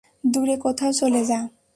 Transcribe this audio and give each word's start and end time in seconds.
দূরে 0.23 0.55
কোথাও 0.57 0.91
চলে 0.93 1.21
যা। 1.25 1.39